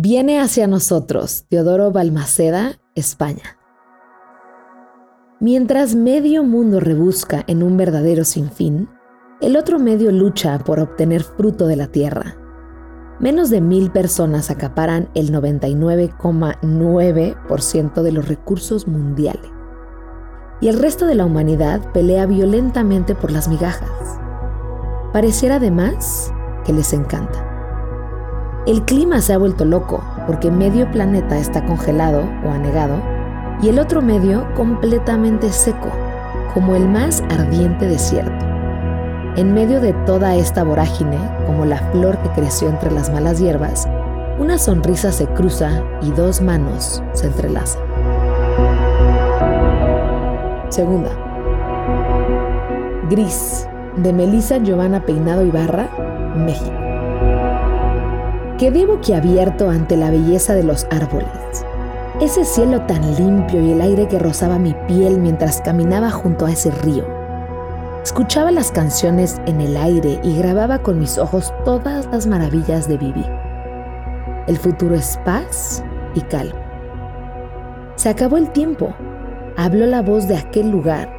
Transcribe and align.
Viene 0.00 0.40
hacia 0.40 0.68
nosotros 0.68 1.46
Teodoro 1.48 1.90
Balmaceda, 1.90 2.78
España. 2.94 3.58
Mientras 5.40 5.96
medio 5.96 6.44
mundo 6.44 6.78
rebusca 6.78 7.42
en 7.48 7.64
un 7.64 7.76
verdadero 7.76 8.24
sinfín, 8.24 8.88
el 9.40 9.56
otro 9.56 9.80
medio 9.80 10.12
lucha 10.12 10.56
por 10.60 10.78
obtener 10.78 11.24
fruto 11.24 11.66
de 11.66 11.74
la 11.74 11.88
tierra. 11.88 12.36
Menos 13.18 13.50
de 13.50 13.60
mil 13.60 13.90
personas 13.90 14.52
acaparan 14.52 15.10
el 15.16 15.32
99,9% 15.32 18.02
de 18.02 18.12
los 18.12 18.28
recursos 18.28 18.86
mundiales. 18.86 19.50
Y 20.60 20.68
el 20.68 20.78
resto 20.78 21.06
de 21.06 21.16
la 21.16 21.24
humanidad 21.24 21.90
pelea 21.90 22.26
violentamente 22.26 23.16
por 23.16 23.32
las 23.32 23.48
migajas. 23.48 23.90
Pareciera 25.12 25.56
además 25.56 26.32
que 26.64 26.72
les 26.72 26.92
encanta. 26.92 27.57
El 28.66 28.84
clima 28.84 29.20
se 29.20 29.32
ha 29.32 29.38
vuelto 29.38 29.64
loco 29.64 30.02
porque 30.26 30.50
medio 30.50 30.90
planeta 30.90 31.38
está 31.38 31.64
congelado 31.64 32.28
o 32.44 32.50
anegado 32.50 33.00
y 33.62 33.68
el 33.68 33.78
otro 33.78 34.02
medio 34.02 34.46
completamente 34.54 35.50
seco, 35.50 35.90
como 36.52 36.76
el 36.76 36.88
más 36.88 37.22
ardiente 37.30 37.86
desierto. 37.86 38.44
En 39.36 39.54
medio 39.54 39.80
de 39.80 39.92
toda 40.04 40.34
esta 40.34 40.64
vorágine, 40.64 41.18
como 41.46 41.64
la 41.64 41.78
flor 41.92 42.18
que 42.18 42.30
creció 42.30 42.68
entre 42.68 42.90
las 42.90 43.10
malas 43.10 43.38
hierbas, 43.38 43.88
una 44.38 44.58
sonrisa 44.58 45.12
se 45.12 45.26
cruza 45.26 45.82
y 46.02 46.10
dos 46.10 46.40
manos 46.40 47.02
se 47.12 47.26
entrelazan. 47.26 47.82
Segunda. 50.68 51.10
Gris, 53.08 53.66
de 53.96 54.12
Melissa 54.12 54.58
Giovanna 54.58 55.04
Peinado 55.04 55.44
Ibarra, 55.44 55.88
México. 56.36 56.87
Quedé 58.58 58.86
boquiabierto 58.86 59.70
ante 59.70 59.96
la 59.96 60.10
belleza 60.10 60.54
de 60.54 60.64
los 60.64 60.86
árboles 60.90 61.64
ese 62.20 62.44
cielo 62.44 62.80
tan 62.82 63.14
limpio 63.14 63.62
y 63.62 63.70
el 63.70 63.80
aire 63.80 64.08
que 64.08 64.18
rozaba 64.18 64.58
mi 64.58 64.74
piel 64.88 65.20
mientras 65.20 65.60
caminaba 65.60 66.10
junto 66.10 66.46
a 66.46 66.50
ese 66.50 66.72
río. 66.72 67.04
Escuchaba 68.02 68.50
las 68.50 68.72
canciones 68.72 69.40
en 69.46 69.60
el 69.60 69.76
aire 69.76 70.18
y 70.24 70.36
grababa 70.36 70.80
con 70.80 70.98
mis 70.98 71.16
ojos 71.16 71.54
todas 71.64 72.06
las 72.06 72.26
maravillas 72.26 72.88
de 72.88 72.96
vivir. 72.96 73.30
El 74.48 74.56
futuro 74.56 74.96
es 74.96 75.16
paz 75.24 75.84
y 76.14 76.22
calma. 76.22 76.60
Se 77.94 78.08
acabó 78.08 78.36
el 78.36 78.50
tiempo. 78.50 78.92
Habló 79.56 79.86
la 79.86 80.02
voz 80.02 80.26
de 80.26 80.36
aquel 80.36 80.70
lugar 80.70 81.14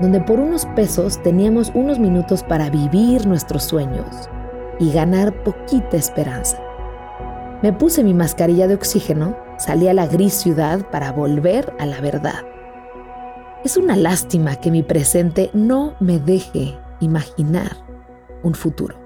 donde 0.00 0.20
por 0.20 0.38
unos 0.38 0.66
pesos 0.74 1.22
teníamos 1.22 1.70
unos 1.74 1.98
minutos 1.98 2.42
para 2.42 2.68
vivir 2.68 3.26
nuestros 3.26 3.64
sueños 3.64 4.28
y 4.78 4.92
ganar 4.92 5.32
poquita 5.44 5.96
esperanza. 5.96 6.58
Me 7.62 7.72
puse 7.72 8.02
mi 8.02 8.12
mascarilla 8.12 8.66
de 8.66 8.74
oxígeno, 8.74 9.36
salí 9.56 9.86
a 9.86 9.94
la 9.94 10.08
gris 10.08 10.34
ciudad 10.34 10.90
para 10.90 11.12
volver 11.12 11.72
a 11.78 11.86
la 11.86 12.00
verdad. 12.00 12.44
Es 13.62 13.76
una 13.76 13.94
lástima 13.94 14.56
que 14.56 14.72
mi 14.72 14.82
presente 14.82 15.48
no 15.54 15.94
me 16.00 16.18
deje 16.18 16.76
imaginar 16.98 17.76
un 18.42 18.56
futuro. 18.56 18.96